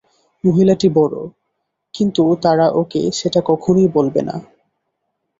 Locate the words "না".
4.21-4.35